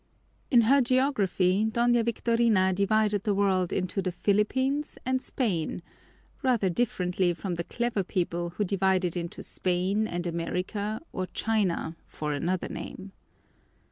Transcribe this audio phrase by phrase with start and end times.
[0.49, 5.79] In her geography Doña Victorina divided the world into the Philippines and Spain;
[6.41, 11.95] rather differently from the clever people who divide it into Spain and America or China
[12.07, 13.11] for another name.